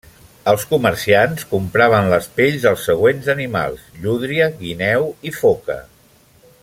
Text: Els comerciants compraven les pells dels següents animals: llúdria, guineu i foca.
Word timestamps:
Els 0.51 0.63
comerciants 0.69 1.43
compraven 1.51 2.09
les 2.13 2.29
pells 2.39 2.57
dels 2.65 2.87
següents 2.89 3.29
animals: 3.35 3.85
llúdria, 4.07 4.49
guineu 4.63 5.07
i 5.33 5.37
foca. 5.43 5.79